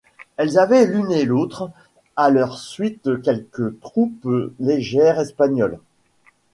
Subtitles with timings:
[0.37, 1.69] Elles avaient l'une et l'autre
[2.15, 4.27] à leur suite quelques troupes
[4.59, 5.77] légères espagnoles.